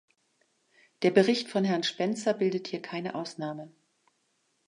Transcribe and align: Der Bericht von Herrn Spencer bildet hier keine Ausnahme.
Der 1.03 1.11
Bericht 1.11 1.47
von 1.49 1.63
Herrn 1.63 1.83
Spencer 1.83 2.33
bildet 2.33 2.67
hier 2.69 2.81
keine 2.81 3.13
Ausnahme. 3.13 3.71